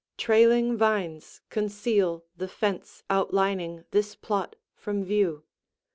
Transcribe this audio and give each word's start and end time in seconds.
Trailing 0.17 0.77
vines 0.77 1.41
conceal 1.51 2.25
the 2.35 2.47
fence 2.47 3.03
outlining 3.07 3.85
this 3.91 4.15
plot 4.15 4.55
from 4.73 5.03
view. 5.03 5.43